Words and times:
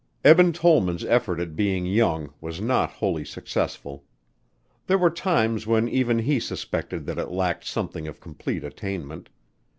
Eben 0.25 0.51
Tollman's 0.51 1.05
effort 1.05 1.39
at 1.39 1.55
being 1.55 1.85
young 1.85 2.33
was 2.41 2.59
not 2.59 2.89
wholly 2.89 3.23
successful. 3.23 4.03
There 4.87 4.97
were 4.97 5.11
times 5.11 5.67
when 5.67 5.87
even 5.87 6.17
he 6.17 6.39
suspected 6.39 7.05
that 7.05 7.19
it 7.19 7.29
lacked 7.29 7.65
something 7.65 8.07
of 8.07 8.19
complete 8.19 8.63
attainment. 8.63 9.29